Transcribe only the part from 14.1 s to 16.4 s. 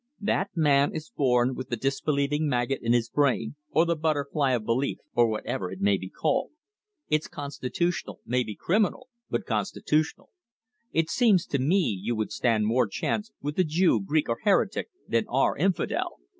or heretic, than our infidel.